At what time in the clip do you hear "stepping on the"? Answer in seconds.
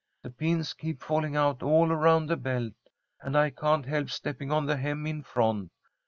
4.09-4.77